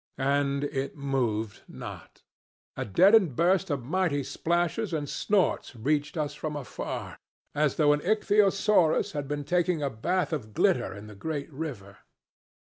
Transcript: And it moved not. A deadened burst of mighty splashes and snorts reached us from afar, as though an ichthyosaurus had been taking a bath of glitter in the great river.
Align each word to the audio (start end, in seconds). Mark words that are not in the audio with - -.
And 0.17 0.63
it 0.63 0.97
moved 0.97 1.61
not. 1.67 2.23
A 2.75 2.85
deadened 2.85 3.35
burst 3.35 3.69
of 3.69 3.83
mighty 3.85 4.23
splashes 4.23 4.93
and 4.93 5.07
snorts 5.07 5.75
reached 5.75 6.17
us 6.17 6.33
from 6.33 6.55
afar, 6.55 7.19
as 7.53 7.75
though 7.75 7.93
an 7.93 7.99
ichthyosaurus 8.01 9.11
had 9.11 9.27
been 9.27 9.43
taking 9.43 9.83
a 9.83 9.91
bath 9.91 10.33
of 10.33 10.55
glitter 10.55 10.91
in 10.95 11.05
the 11.05 11.13
great 11.13 11.53
river. 11.53 11.99